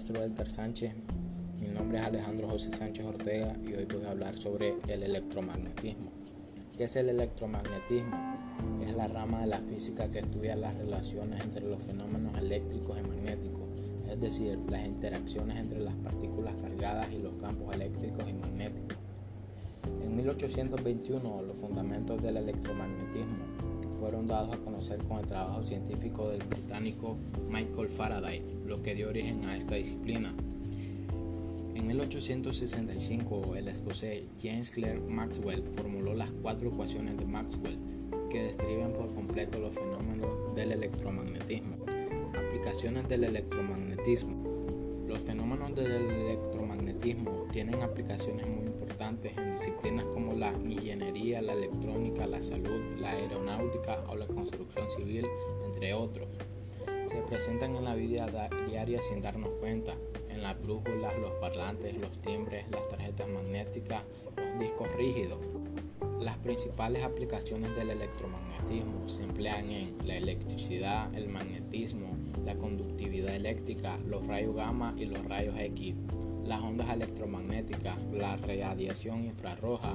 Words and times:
maestro 0.00 0.24
Edgar 0.24 0.48
Sánchez. 0.48 0.94
Mi 1.60 1.68
nombre 1.68 1.98
es 1.98 2.06
Alejandro 2.06 2.48
José 2.48 2.72
Sánchez 2.72 3.04
Ortega 3.04 3.54
y 3.62 3.74
hoy 3.74 3.84
voy 3.84 4.02
a 4.06 4.12
hablar 4.12 4.34
sobre 4.34 4.76
el 4.88 5.02
electromagnetismo. 5.02 6.10
¿Qué 6.74 6.84
es 6.84 6.96
el 6.96 7.10
electromagnetismo? 7.10 8.16
Es 8.82 8.96
la 8.96 9.08
rama 9.08 9.42
de 9.42 9.48
la 9.48 9.58
física 9.58 10.10
que 10.10 10.20
estudia 10.20 10.56
las 10.56 10.74
relaciones 10.74 11.42
entre 11.42 11.68
los 11.68 11.82
fenómenos 11.82 12.38
eléctricos 12.38 12.98
y 12.98 13.02
magnéticos, 13.02 13.64
es 14.08 14.18
decir, 14.18 14.58
las 14.70 14.86
interacciones 14.86 15.58
entre 15.58 15.80
las 15.80 15.96
partículas 15.96 16.54
cargadas 16.54 17.12
y 17.12 17.18
los 17.18 17.34
campos 17.34 17.74
eléctricos 17.74 18.24
y 18.26 18.32
magnéticos. 18.32 18.96
En 20.02 20.16
1821, 20.16 21.42
los 21.42 21.56
fundamentos 21.58 22.22
del 22.22 22.38
electromagnetismo 22.38 23.36
fueron 23.98 24.26
dados 24.26 24.54
a 24.54 24.56
conocer 24.56 24.96
con 25.04 25.18
el 25.18 25.26
trabajo 25.26 25.62
científico 25.62 26.30
del 26.30 26.42
británico 26.44 27.18
Michael 27.50 27.90
Faraday, 27.90 28.59
lo 28.70 28.84
que 28.84 28.94
dio 28.94 29.08
origen 29.08 29.44
a 29.46 29.56
esta 29.56 29.74
disciplina. 29.74 30.32
En 31.74 31.88
1865, 31.88 33.56
el 33.56 33.66
escocés 33.66 34.22
James 34.40 34.70
Clerk 34.70 35.02
Maxwell 35.08 35.64
formuló 35.64 36.14
las 36.14 36.30
cuatro 36.30 36.68
ecuaciones 36.68 37.18
de 37.18 37.24
Maxwell 37.26 37.76
que 38.30 38.44
describen 38.44 38.92
por 38.92 39.12
completo 39.12 39.58
los 39.58 39.74
fenómenos 39.74 40.54
del 40.54 40.70
electromagnetismo. 40.70 41.78
Aplicaciones 42.32 43.08
del 43.08 43.24
electromagnetismo. 43.24 45.04
Los 45.08 45.24
fenómenos 45.24 45.74
del 45.74 45.90
electromagnetismo 45.90 47.48
tienen 47.50 47.82
aplicaciones 47.82 48.48
muy 48.48 48.66
importantes 48.66 49.36
en 49.36 49.50
disciplinas 49.50 50.04
como 50.04 50.34
la 50.34 50.52
ingeniería, 50.52 51.42
la 51.42 51.54
electrónica, 51.54 52.28
la 52.28 52.40
salud, 52.40 53.00
la 53.00 53.10
aeronáutica 53.10 54.04
o 54.08 54.14
la 54.14 54.28
construcción 54.28 54.88
civil, 54.88 55.26
entre 55.66 55.92
otros. 55.92 56.28
Se 57.10 57.22
presentan 57.22 57.74
en 57.74 57.82
la 57.82 57.96
vida 57.96 58.28
diaria 58.68 59.02
sin 59.02 59.20
darnos 59.20 59.50
cuenta, 59.58 59.94
en 60.28 60.42
las 60.42 60.62
brújulas, 60.62 61.18
los 61.18 61.32
parlantes, 61.40 61.98
los 61.98 62.12
timbres, 62.22 62.70
las 62.70 62.88
tarjetas 62.88 63.26
magnéticas, 63.26 64.04
los 64.36 64.60
discos 64.60 64.94
rígidos. 64.94 65.40
Las 66.20 66.36
principales 66.36 67.02
aplicaciones 67.02 67.74
del 67.74 67.90
electromagnetismo 67.90 69.08
se 69.08 69.24
emplean 69.24 69.70
en 69.70 69.96
la 70.06 70.14
electricidad, 70.14 71.12
el 71.16 71.28
magnetismo, 71.28 72.16
la 72.44 72.54
conductividad 72.54 73.34
eléctrica, 73.34 73.98
los 74.06 74.28
rayos 74.28 74.54
gamma 74.54 74.94
y 74.96 75.06
los 75.06 75.24
rayos 75.24 75.58
X, 75.58 75.96
las 76.44 76.60
ondas 76.62 76.90
electromagnéticas, 76.90 78.04
la 78.12 78.36
radiación 78.36 79.24
infrarroja, 79.24 79.94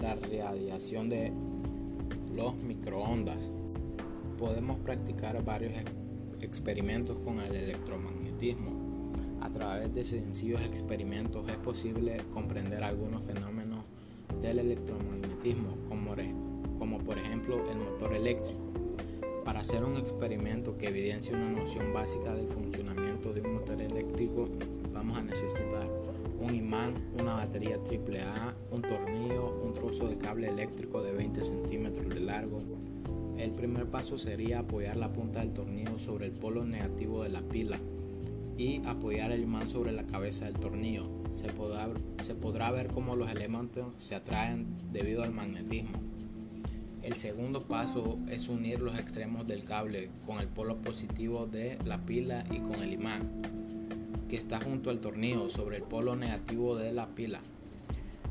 la 0.00 0.14
radiación 0.14 1.10
de 1.10 1.34
los 2.34 2.56
microondas. 2.56 3.50
Podemos 4.38 4.78
practicar 4.78 5.44
varios 5.44 5.74
experimentos 6.42 7.18
con 7.18 7.40
el 7.40 7.54
electromagnetismo. 7.54 9.12
A 9.40 9.50
través 9.50 9.94
de 9.94 10.04
sencillos 10.04 10.60
experimentos 10.62 11.48
es 11.48 11.56
posible 11.56 12.18
comprender 12.32 12.82
algunos 12.82 13.24
fenómenos 13.24 13.84
del 14.40 14.58
electromagnetismo, 14.58 15.76
como, 15.88 16.98
por 16.98 17.18
ejemplo 17.18 17.70
el 17.70 17.78
motor 17.78 18.14
eléctrico. 18.14 18.64
Para 19.44 19.60
hacer 19.60 19.84
un 19.84 19.96
experimento 19.96 20.76
que 20.76 20.88
evidencie 20.88 21.34
una 21.34 21.50
noción 21.50 21.92
básica 21.92 22.34
del 22.34 22.48
funcionamiento 22.48 23.32
de 23.32 23.42
un 23.42 23.54
motor 23.54 23.80
eléctrico, 23.80 24.48
vamos 24.92 25.18
a 25.18 25.22
necesitar 25.22 25.88
un 26.40 26.54
imán, 26.54 26.94
una 27.18 27.34
batería 27.34 27.76
AAA, 27.76 28.54
un 28.72 28.82
tornillo, 28.82 29.62
un 29.64 29.72
trozo 29.72 30.08
de 30.08 30.18
cable 30.18 30.48
eléctrico 30.48 31.02
de 31.02 31.12
20 31.12 31.42
centímetros 31.42 32.08
de 32.08 32.20
largo. 32.20 32.62
El 33.38 33.52
primer 33.52 33.86
paso 33.86 34.18
sería 34.18 34.60
apoyar 34.60 34.96
la 34.96 35.12
punta 35.12 35.40
del 35.40 35.52
tornillo 35.52 35.98
sobre 35.98 36.26
el 36.26 36.32
polo 36.32 36.64
negativo 36.64 37.22
de 37.22 37.28
la 37.28 37.42
pila 37.42 37.78
y 38.56 38.82
apoyar 38.86 39.30
el 39.30 39.42
imán 39.42 39.68
sobre 39.68 39.92
la 39.92 40.04
cabeza 40.04 40.46
del 40.46 40.54
tornillo. 40.54 41.06
Se 41.32 41.48
podrá, 41.52 41.88
se 42.18 42.34
podrá 42.34 42.70
ver 42.70 42.88
cómo 42.88 43.14
los 43.14 43.30
elementos 43.30 43.94
se 43.98 44.14
atraen 44.14 44.66
debido 44.90 45.22
al 45.22 45.32
magnetismo. 45.32 45.98
El 47.02 47.14
segundo 47.14 47.62
paso 47.62 48.18
es 48.28 48.48
unir 48.48 48.80
los 48.80 48.98
extremos 48.98 49.46
del 49.46 49.64
cable 49.64 50.10
con 50.24 50.38
el 50.38 50.48
polo 50.48 50.78
positivo 50.78 51.46
de 51.46 51.78
la 51.84 51.98
pila 51.98 52.44
y 52.50 52.60
con 52.60 52.82
el 52.82 52.94
imán 52.94 53.30
que 54.28 54.36
está 54.36 54.58
junto 54.58 54.90
al 54.90 55.00
tornillo 55.00 55.48
sobre 55.50 55.76
el 55.76 55.82
polo 55.82 56.16
negativo 56.16 56.76
de 56.76 56.92
la 56.92 57.06
pila. 57.06 57.40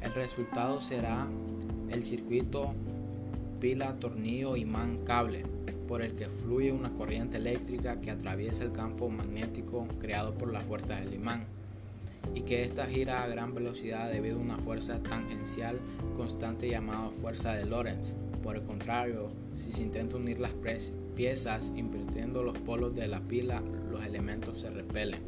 El 0.01 0.13
resultado 0.13 0.81
será 0.81 1.27
el 1.89 2.03
circuito 2.03 2.73
pila, 3.65 3.93
tornillo, 3.93 4.55
imán, 4.55 4.99
cable, 5.05 5.41
por 5.87 6.03
el 6.03 6.13
que 6.13 6.27
fluye 6.27 6.71
una 6.71 6.93
corriente 6.93 7.37
eléctrica 7.37 7.99
que 7.99 8.11
atraviesa 8.11 8.63
el 8.63 8.71
campo 8.71 9.09
magnético 9.09 9.87
creado 9.99 10.35
por 10.35 10.53
la 10.53 10.61
fuerza 10.61 10.99
del 10.99 11.15
imán 11.15 11.47
y 12.35 12.41
que 12.41 12.61
ésta 12.61 12.85
gira 12.85 13.23
a 13.23 13.27
gran 13.27 13.55
velocidad 13.55 14.11
debido 14.11 14.37
a 14.37 14.41
una 14.41 14.57
fuerza 14.59 15.01
tangencial 15.01 15.79
constante 16.15 16.69
llamada 16.69 17.09
fuerza 17.09 17.53
de 17.55 17.65
Lorentz. 17.65 18.13
Por 18.43 18.55
el 18.55 18.65
contrario, 18.65 19.31
si 19.55 19.73
se 19.73 19.81
intenta 19.81 20.17
unir 20.17 20.39
las 20.39 20.53
piezas 21.15 21.73
invirtiendo 21.75 22.43
los 22.43 22.59
polos 22.59 22.95
de 22.95 23.07
la 23.07 23.21
pila, 23.21 23.63
los 23.89 24.05
elementos 24.05 24.61
se 24.61 24.69
repelen. 24.69 25.21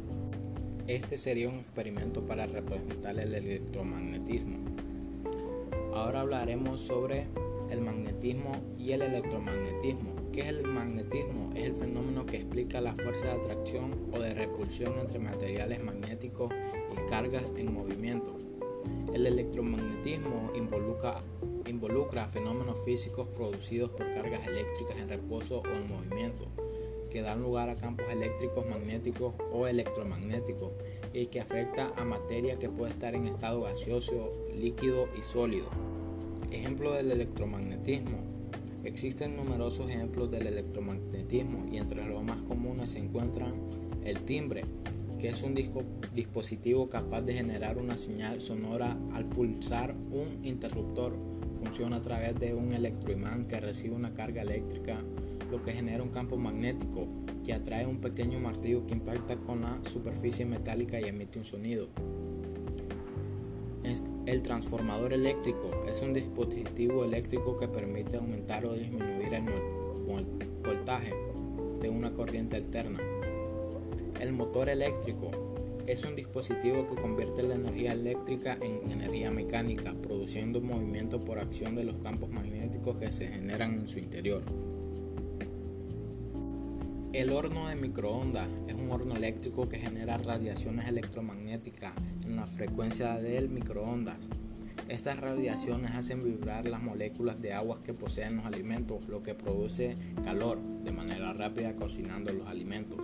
Este 0.86 1.18
sería 1.18 1.48
un 1.48 1.56
experimento 1.56 2.24
para 2.24 2.46
representar 2.46 3.18
el 3.18 3.34
electromagnetismo. 3.34 4.58
Ahora 5.92 6.20
hablaremos 6.20 6.80
sobre 6.80 7.26
el 7.70 7.80
magnetismo 7.80 8.52
y 8.78 8.92
el 8.92 9.02
electromagnetismo. 9.02 10.14
¿Qué 10.32 10.40
es 10.40 10.48
el 10.48 10.66
magnetismo? 10.66 11.50
Es 11.54 11.64
el 11.64 11.74
fenómeno 11.74 12.26
que 12.26 12.36
explica 12.36 12.80
la 12.80 12.94
fuerza 12.94 13.26
de 13.26 13.32
atracción 13.32 13.94
o 14.12 14.18
de 14.18 14.34
repulsión 14.34 14.98
entre 14.98 15.18
materiales 15.18 15.82
magnéticos 15.82 16.52
y 16.92 17.10
cargas 17.10 17.44
en 17.56 17.72
movimiento. 17.72 18.36
El 19.12 19.26
electromagnetismo 19.26 20.50
involucra 20.54 21.22
involucra 21.68 22.26
fenómenos 22.26 22.82
físicos 22.84 23.28
producidos 23.28 23.90
por 23.90 24.06
cargas 24.14 24.46
eléctricas 24.46 24.96
en 24.98 25.08
reposo 25.08 25.60
o 25.60 25.68
en 25.68 25.88
movimiento, 25.88 26.46
que 27.10 27.22
dan 27.22 27.42
lugar 27.42 27.68
a 27.68 27.76
campos 27.76 28.06
eléctricos 28.10 28.66
magnéticos 28.66 29.34
o 29.52 29.66
electromagnéticos 29.66 30.72
y 31.12 31.26
que 31.26 31.40
afecta 31.40 31.92
a 31.96 32.04
materia 32.04 32.58
que 32.58 32.68
puede 32.68 32.92
estar 32.92 33.14
en 33.14 33.24
estado 33.24 33.62
gaseoso, 33.62 34.32
líquido 34.54 35.08
y 35.18 35.22
sólido. 35.22 35.87
Ejemplo 36.50 36.92
del 36.92 37.10
electromagnetismo. 37.10 38.18
Existen 38.84 39.36
numerosos 39.36 39.88
ejemplos 39.90 40.30
del 40.30 40.46
electromagnetismo 40.46 41.66
y 41.70 41.78
entre 41.78 42.06
los 42.06 42.22
más 42.22 42.42
comunes 42.44 42.90
se 42.90 43.00
encuentran 43.00 43.54
el 44.04 44.20
timbre, 44.20 44.64
que 45.18 45.28
es 45.28 45.42
un 45.42 45.54
dispositivo 46.14 46.88
capaz 46.88 47.22
de 47.22 47.34
generar 47.34 47.78
una 47.78 47.96
señal 47.96 48.40
sonora 48.40 48.96
al 49.12 49.26
pulsar 49.26 49.94
un 50.10 50.44
interruptor 50.44 51.12
funciona 51.58 51.96
a 51.96 52.00
través 52.00 52.38
de 52.38 52.54
un 52.54 52.72
electroimán 52.72 53.46
que 53.46 53.60
recibe 53.60 53.94
una 53.94 54.14
carga 54.14 54.42
eléctrica, 54.42 54.98
lo 55.50 55.60
que 55.62 55.72
genera 55.72 56.02
un 56.02 56.10
campo 56.10 56.36
magnético 56.36 57.08
que 57.44 57.52
atrae 57.52 57.86
un 57.86 58.00
pequeño 58.00 58.38
martillo 58.38 58.86
que 58.86 58.94
impacta 58.94 59.36
con 59.36 59.62
la 59.62 59.78
superficie 59.82 60.46
metálica 60.46 61.00
y 61.00 61.04
emite 61.04 61.38
un 61.38 61.44
sonido. 61.44 61.88
El 64.28 64.42
transformador 64.42 65.14
eléctrico 65.14 65.70
es 65.88 66.02
un 66.02 66.12
dispositivo 66.12 67.02
eléctrico 67.02 67.56
que 67.56 67.66
permite 67.66 68.18
aumentar 68.18 68.66
o 68.66 68.74
disminuir 68.74 69.32
el 69.32 69.44
voltaje 70.62 71.14
de 71.80 71.88
una 71.88 72.12
corriente 72.12 72.56
alterna. 72.56 73.00
El 74.20 74.34
motor 74.34 74.68
eléctrico 74.68 75.30
es 75.86 76.04
un 76.04 76.14
dispositivo 76.14 76.86
que 76.86 77.00
convierte 77.00 77.42
la 77.42 77.54
energía 77.54 77.94
eléctrica 77.94 78.58
en 78.60 78.90
energía 78.90 79.30
mecánica, 79.30 79.94
produciendo 79.94 80.60
movimiento 80.60 81.22
por 81.22 81.38
acción 81.38 81.74
de 81.74 81.84
los 81.84 81.96
campos 82.00 82.28
magnéticos 82.28 82.98
que 82.98 83.10
se 83.10 83.28
generan 83.28 83.72
en 83.76 83.88
su 83.88 83.98
interior. 83.98 84.42
El 87.14 87.32
horno 87.32 87.68
de 87.68 87.74
microondas 87.74 88.46
es 88.66 88.74
un 88.74 88.90
horno 88.90 89.16
eléctrico 89.16 89.66
que 89.66 89.78
genera 89.78 90.18
radiaciones 90.18 90.88
electromagnéticas 90.88 91.94
en 92.22 92.36
la 92.36 92.46
frecuencia 92.46 93.14
del 93.14 93.48
microondas. 93.48 94.28
Estas 94.88 95.18
radiaciones 95.18 95.92
hacen 95.92 96.22
vibrar 96.22 96.66
las 96.66 96.82
moléculas 96.82 97.40
de 97.40 97.54
agua 97.54 97.82
que 97.82 97.94
poseen 97.94 98.36
los 98.36 98.44
alimentos, 98.44 99.08
lo 99.08 99.22
que 99.22 99.34
produce 99.34 99.96
calor 100.22 100.60
de 100.84 100.92
manera 100.92 101.32
rápida 101.32 101.74
cocinando 101.74 102.30
los 102.30 102.46
alimentos. 102.46 102.98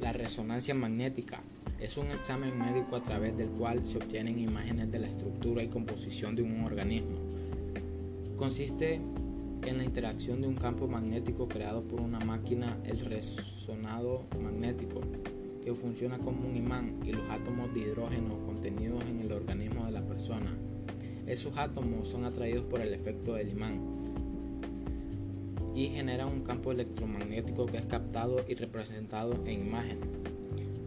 La 0.00 0.12
resonancia 0.12 0.76
magnética 0.76 1.40
es 1.80 1.96
un 1.96 2.12
examen 2.12 2.56
médico 2.56 2.94
a 2.94 3.02
través 3.02 3.36
del 3.36 3.48
cual 3.48 3.84
se 3.84 3.98
obtienen 3.98 4.38
imágenes 4.38 4.92
de 4.92 5.00
la 5.00 5.08
estructura 5.08 5.64
y 5.64 5.68
composición 5.68 6.36
de 6.36 6.42
un 6.42 6.64
organismo. 6.64 7.16
Consiste 8.36 9.00
en 9.66 9.78
la 9.78 9.84
interacción 9.84 10.40
de 10.40 10.48
un 10.48 10.54
campo 10.54 10.86
magnético 10.86 11.48
creado 11.48 11.82
por 11.82 12.00
una 12.00 12.20
máquina, 12.20 12.78
el 12.84 13.00
resonado 13.00 14.24
magnético, 14.40 15.00
que 15.62 15.74
funciona 15.74 16.18
como 16.18 16.48
un 16.48 16.56
imán, 16.56 17.00
y 17.04 17.12
los 17.12 17.28
átomos 17.30 17.72
de 17.74 17.80
hidrógeno 17.80 18.38
contenidos 18.46 19.04
en 19.10 19.20
el 19.20 19.32
organismo 19.32 19.84
de 19.86 19.92
la 19.92 20.06
persona. 20.06 20.50
Esos 21.26 21.58
átomos 21.58 22.08
son 22.08 22.24
atraídos 22.24 22.64
por 22.64 22.80
el 22.80 22.94
efecto 22.94 23.34
del 23.34 23.50
imán 23.50 23.80
y 25.74 25.86
generan 25.88 26.28
un 26.28 26.40
campo 26.40 26.72
electromagnético 26.72 27.66
que 27.66 27.76
es 27.76 27.86
captado 27.86 28.44
y 28.48 28.54
representado 28.54 29.34
en 29.46 29.66
imagen. 29.66 29.98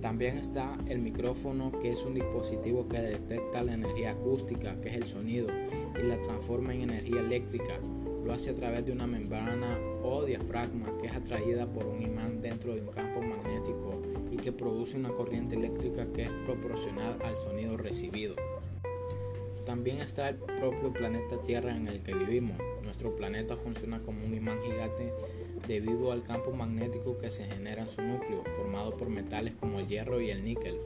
También 0.02 0.38
está 0.38 0.76
el 0.88 1.00
micrófono, 1.00 1.72
que 1.80 1.92
es 1.92 2.04
un 2.04 2.16
dispositivo 2.16 2.90
que 2.90 3.00
detecta 3.00 3.64
la 3.64 3.74
energía 3.74 4.12
acústica, 4.12 4.82
que 4.82 4.90
es 4.90 4.96
el 4.96 5.06
sonido, 5.06 5.48
y 6.02 6.08
la 6.08 6.20
transforma 6.20 6.74
en 6.74 6.82
energía 6.82 7.22
eléctrica. 7.22 7.80
Lo 8.24 8.34
hace 8.34 8.52
a 8.52 8.56
través 8.56 8.86
de 8.86 8.92
una 8.92 9.08
membrana 9.08 9.78
o 10.04 10.24
diafragma 10.24 10.98
que 11.00 11.08
es 11.08 11.14
atraída 11.14 11.66
por 11.66 11.86
un 11.86 12.02
imán 12.02 12.42
dentro 12.42 12.74
de 12.74 12.82
un 12.82 12.92
campo 12.92 13.22
magnético 13.22 14.02
y 14.32 14.38
que 14.38 14.52
produce 14.52 14.98
una 14.98 15.10
corriente 15.10 15.56
eléctrica 15.56 16.06
que 16.14 16.24
es 16.24 16.32
proporcional 16.46 17.18
al 17.24 17.36
sonido 17.36 17.78
recibido. 17.78 18.36
También 19.66 19.98
está 19.98 20.30
el 20.30 20.36
propio 20.36 20.92
planeta 20.92 21.38
Tierra 21.44 21.76
en 21.76 21.88
el 21.88 22.02
que 22.02 22.14
vivimos. 22.14 22.58
Nuestro 22.84 23.16
planeta 23.16 23.56
funciona 23.56 24.02
como 24.02 24.26
un 24.26 24.34
imán 24.34 24.60
gigante 24.62 25.14
debido 25.68 26.12
al 26.12 26.24
campo 26.24 26.52
magnético 26.52 27.18
que 27.20 27.30
se 27.30 27.46
genera 27.46 27.84
en 27.84 27.90
su 27.90 28.02
núcleo, 28.02 28.44
formado 28.58 28.98
por 28.98 29.10
metales 29.10 29.56
como 29.56 29.80
el 29.80 29.88
hierro 29.88 30.20
y 30.20 30.32
el 30.32 30.44
níquel. 30.44 30.78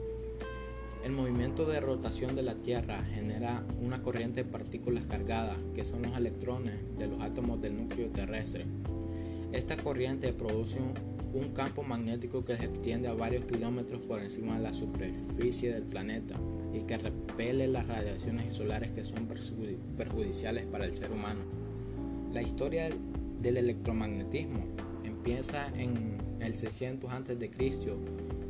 El 1.06 1.12
movimiento 1.12 1.66
de 1.66 1.78
rotación 1.78 2.34
de 2.34 2.42
la 2.42 2.56
Tierra 2.56 3.00
genera 3.14 3.62
una 3.80 4.02
corriente 4.02 4.42
de 4.42 4.50
partículas 4.50 5.06
cargadas, 5.06 5.56
que 5.72 5.84
son 5.84 6.02
los 6.02 6.16
electrones 6.16 6.74
de 6.98 7.06
los 7.06 7.22
átomos 7.22 7.60
del 7.60 7.76
núcleo 7.76 8.08
terrestre. 8.08 8.66
Esta 9.52 9.76
corriente 9.76 10.32
produce 10.32 10.80
un, 11.32 11.50
campo 11.50 11.84
magnético 11.84 12.44
que 12.44 12.56
se 12.56 12.64
extiende 12.64 13.06
a 13.06 13.12
varios 13.12 13.44
kilómetros 13.44 14.00
por 14.00 14.20
encima 14.20 14.56
de 14.56 14.64
la 14.64 14.74
superficie 14.74 15.72
del 15.72 15.84
planeta 15.84 16.34
y 16.74 16.80
que 16.80 16.98
repele 16.98 17.68
las 17.68 17.86
radiaciones 17.86 18.52
solares 18.52 18.90
que 18.90 19.04
son 19.04 19.28
perjudiciales 19.96 20.66
para 20.66 20.86
el 20.86 20.92
ser 20.92 21.12
humano. 21.12 21.42
La 22.32 22.42
historia 22.42 22.90
del 23.40 23.56
electromagnetismo 23.58 24.66
empieza 25.04 25.68
en 25.76 26.18
el 26.40 26.56
600 26.56 27.12
a.C. 27.12 27.50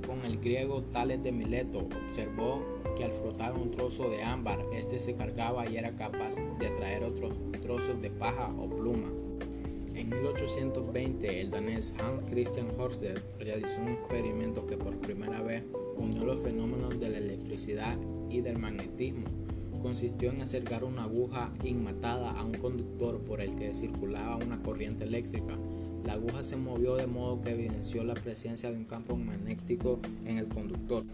con 0.06 0.25
el 0.25 0.38
griego 0.38 0.82
Tales 0.93 1.23
de 1.23 1.32
Mileto. 1.32 1.88
Observó 2.08 2.64
que 2.97 3.05
al 3.05 3.12
frotar 3.12 3.55
un 3.55 3.70
trozo 3.70 4.08
de 4.08 4.23
ámbar, 4.23 4.58
este 4.73 4.99
se 4.99 5.14
cargaba 5.14 5.69
y 5.69 5.76
era 5.76 5.97
capaz 5.97 6.37
de 6.58 6.67
atraer 6.67 7.05
otros 7.05 7.38
trozos 7.62 8.00
de 8.00 8.11
paja 8.11 8.55
o 8.58 8.69
pluma. 8.69 9.11
En 9.94 10.11
1820, 10.11 11.41
el 11.41 11.50
danés 11.50 11.94
Hans 11.99 12.31
Christian 12.31 12.69
Ørsted 12.79 13.19
realizó 13.38 13.81
un 13.81 13.88
experimento 13.88 14.67
que 14.67 14.76
por 14.76 14.97
primera 14.99 15.43
vez 15.43 15.64
unió 15.97 16.25
los 16.25 16.43
fenómenos 16.43 17.00
de 17.00 17.09
la 17.09 17.19
electricidad 17.19 17.97
y 18.31 18.41
del 18.41 18.59
magnetismo. 18.59 19.25
Consistió 19.81 20.31
en 20.31 20.40
acercar 20.40 20.84
una 20.84 21.05
aguja 21.05 21.50
inmatada 21.64 22.31
a 22.31 22.44
un 22.44 22.55
conductor 22.55 23.19
por 23.20 23.40
el 23.40 23.55
que 23.55 23.75
circulaba 23.75 24.37
una 24.37 24.62
corriente 24.62 25.05
eléctrica. 25.05 25.55
La 26.05 26.14
aguja 26.14 26.43
se 26.43 26.56
movió 26.56 26.96
de 26.96 27.06
modo 27.06 27.40
que 27.40 27.50
evidenció 27.50 28.05
la 28.05 28.14
presencia 28.14 28.70
de 28.70 28.76
un 28.76 28.84
campo 28.84 29.17
magnético 29.17 30.00
en 30.25 30.38
el 30.38 30.49
conductor. 30.49 31.05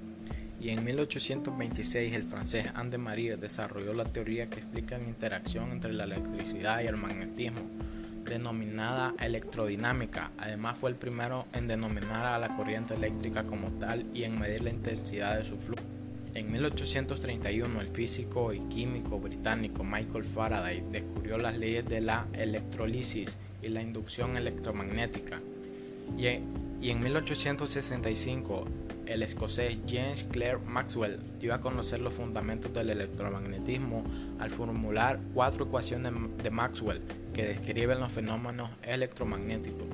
Y 0.60 0.70
en 0.70 0.84
1826 0.84 2.14
el 2.14 2.22
francés 2.22 2.66
Anne 2.74 2.98
Marie 2.98 3.36
desarrolló 3.36 3.94
la 3.94 4.04
teoría 4.04 4.48
que 4.48 4.60
explica 4.60 4.98
la 4.98 5.08
interacción 5.08 5.70
entre 5.70 5.92
la 5.92 6.04
electricidad 6.04 6.82
y 6.82 6.86
el 6.86 6.96
magnetismo 6.96 7.62
denominada 8.24 9.14
electrodinámica. 9.18 10.30
Además 10.38 10.78
fue 10.78 10.90
el 10.90 10.96
primero 10.96 11.46
en 11.52 11.66
denominar 11.66 12.26
a 12.26 12.38
la 12.38 12.54
corriente 12.56 12.94
eléctrica 12.94 13.44
como 13.44 13.68
tal 13.72 14.06
y 14.14 14.24
en 14.24 14.38
medir 14.38 14.62
la 14.62 14.70
intensidad 14.70 15.36
de 15.36 15.44
su 15.44 15.58
flujo. 15.58 15.82
En 16.34 16.50
1831 16.50 17.81
el 17.81 17.88
físico 17.88 18.52
y 18.52 18.61
químico 18.61 19.19
británico 19.19 19.84
Michael 19.84 20.25
Faraday 20.25 20.82
descubrió 20.90 21.37
las 21.37 21.58
leyes 21.58 21.87
de 21.87 22.00
la 22.00 22.26
electrolisis 22.32 23.37
y 23.62 23.69
la 23.69 23.82
inducción 23.82 24.37
electromagnética. 24.37 25.40
Y 26.17 26.90
en 26.90 27.02
1865 27.02 28.67
el 29.06 29.23
escocés 29.23 29.79
James 29.87 30.25
Clerk 30.25 30.64
Maxwell 30.64 31.19
dio 31.38 31.55
a 31.55 31.61
conocer 31.61 32.00
los 32.00 32.14
fundamentos 32.14 32.73
del 32.73 32.90
electromagnetismo 32.90 34.05
al 34.38 34.50
formular 34.50 35.20
cuatro 35.34 35.67
ecuaciones 35.67 36.12
de 36.43 36.50
Maxwell 36.50 37.02
que 37.34 37.46
describen 37.46 38.00
los 38.00 38.12
fenómenos 38.12 38.70
electromagnéticos. 38.82 39.87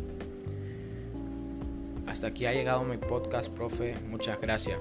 Hasta 2.06 2.29
aquí 2.29 2.46
ha 2.46 2.52
llegado 2.52 2.85
mi 2.85 2.96
podcast, 2.96 3.49
profe. 3.49 3.96
Muchas 4.08 4.40
gracias. 4.40 4.79